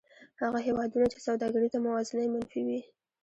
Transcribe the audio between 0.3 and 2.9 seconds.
هغه هېوادونه چې سوداګریزه موازنه یې منفي وي